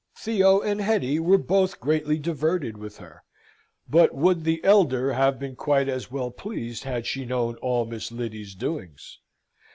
Theo 0.15 0.61
and 0.61 0.81
Hetty 0.81 1.19
were 1.19 1.37
both 1.37 1.79
greatly 1.79 2.17
diverted 2.17 2.75
with 2.75 2.97
her: 2.97 3.21
but 3.87 4.15
would 4.15 4.45
the 4.45 4.59
elder 4.63 5.13
have 5.13 5.37
been 5.37 5.55
quite 5.55 5.87
as 5.87 6.09
well 6.09 6.31
pleased 6.31 6.85
had 6.85 7.05
she 7.05 7.23
known 7.23 7.55
all 7.57 7.85
Miss 7.85 8.11
Lyddy's 8.11 8.55
doings? 8.55 9.19